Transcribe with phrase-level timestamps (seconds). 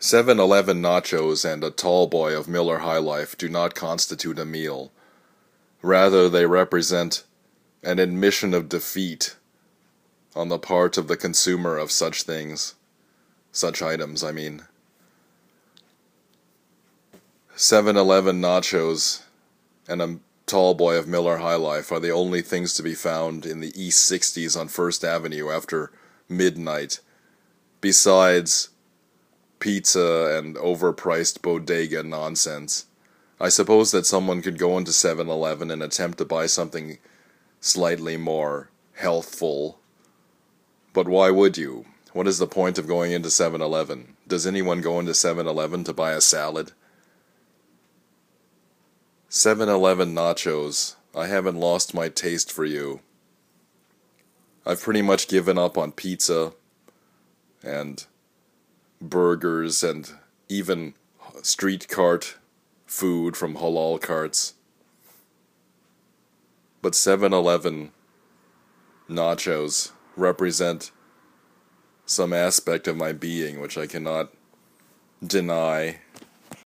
[0.00, 4.44] 7 Eleven nachos and a tall boy of Miller High Life do not constitute a
[4.44, 4.92] meal.
[5.82, 7.24] Rather, they represent
[7.82, 9.34] an admission of defeat
[10.36, 12.76] on the part of the consumer of such things.
[13.50, 14.62] Such items, I mean.
[17.56, 19.22] 7 Eleven nachos
[19.88, 23.44] and a tall boy of Miller High Life are the only things to be found
[23.44, 25.90] in the East 60s on First Avenue after
[26.28, 27.00] midnight,
[27.80, 28.68] besides
[29.60, 32.86] pizza and overpriced bodega nonsense.
[33.40, 36.98] I suppose that someone could go into 7 Eleven and attempt to buy something
[37.60, 39.78] slightly more healthful.
[40.92, 41.86] But why would you?
[42.12, 44.16] What is the point of going into 7 Eleven?
[44.26, 46.72] Does anyone go into 7 Eleven to buy a salad?
[49.28, 50.96] 7 Eleven nachos.
[51.14, 53.00] I haven't lost my taste for you.
[54.66, 56.52] I've pretty much given up on pizza
[57.62, 58.04] and
[59.00, 60.10] burgers and
[60.48, 60.94] even
[61.42, 62.36] street cart
[62.86, 64.54] food from halal carts.
[66.82, 67.92] But 7 Eleven
[69.08, 70.90] nachos represent
[72.06, 74.32] some aspect of my being which I cannot
[75.24, 75.98] deny